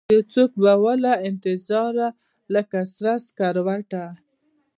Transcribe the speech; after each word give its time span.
یوڅوک 0.13 0.51
به 0.61 0.71
ووله 0.83 1.13
انتظاره 1.27 2.07
لکه 2.53 2.79
سره 2.93 3.13
سکروټه 3.25 4.05